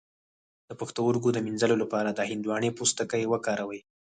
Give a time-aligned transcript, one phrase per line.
[0.67, 3.79] د پښتورګو د مینځلو لپاره د هندواڼې پوستکی وکاروئ